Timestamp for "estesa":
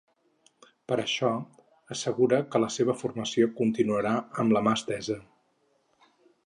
4.81-5.21